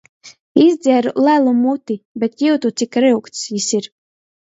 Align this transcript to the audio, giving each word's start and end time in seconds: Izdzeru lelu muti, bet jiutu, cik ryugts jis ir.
Izdzeru 0.61 1.11
lelu 1.27 1.53
muti, 1.57 1.97
bet 2.23 2.33
jiutu, 2.43 2.71
cik 2.81 2.97
ryugts 3.05 3.45
jis 3.53 3.69
ir. 3.81 3.91